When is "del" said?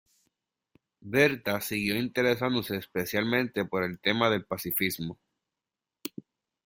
4.31-4.45